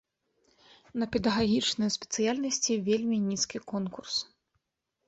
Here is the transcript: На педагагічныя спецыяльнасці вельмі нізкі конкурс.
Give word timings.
На 1.01 1.05
педагагічныя 1.15 1.95
спецыяльнасці 1.97 2.79
вельмі 2.89 3.17
нізкі 3.31 3.65
конкурс. 3.75 4.15